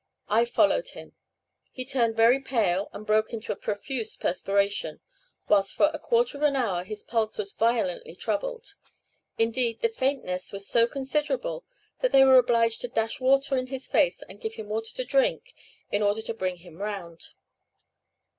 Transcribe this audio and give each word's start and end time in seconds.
I 0.29 0.45
followed 0.45 0.87
him. 0.87 1.13
He 1.71 1.85
turned 1.85 2.15
very 2.15 2.39
pale 2.39 2.89
and 2.91 3.05
broke 3.05 3.33
into 3.33 3.51
a 3.51 3.55
profuse 3.55 4.15
perspiration, 4.17 4.99
whilst 5.47 5.75
for 5.75 5.91
a 5.93 5.99
quarter 5.99 6.37
of 6.39 6.43
an 6.43 6.55
hour 6.55 6.83
his 6.83 7.03
pulse 7.03 7.37
was 7.37 7.51
violently 7.51 8.15
troubled; 8.15 8.73
indeed, 9.37 9.81
the 9.81 9.89
faintness 9.89 10.51
was 10.51 10.67
so 10.67 10.87
considerable, 10.87 11.65
that 11.99 12.11
they 12.11 12.23
were 12.23 12.39
obliged 12.39 12.81
to 12.81 12.87
dash 12.87 13.19
water 13.19 13.55
in 13.59 13.67
his 13.67 13.85
face 13.85 14.23
and 14.23 14.41
give 14.41 14.55
him 14.55 14.69
water 14.69 14.91
to 14.95 15.03
drink 15.05 15.53
in 15.91 16.01
order 16.01 16.23
to 16.23 16.33
bring 16.33 16.55
him 16.57 16.81
round." 16.81 17.21